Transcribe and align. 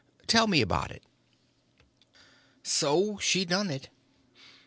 Tell 0.25 0.47
me 0.47 0.61
about 0.63 0.89
it." 0.89 1.03
So 2.63 3.19
she 3.19 3.45
done 3.45 3.69
it. 3.69 3.89